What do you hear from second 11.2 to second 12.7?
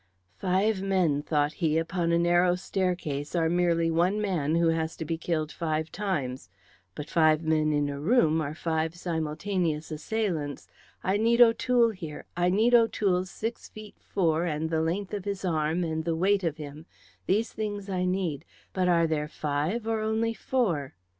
O'Toole here, I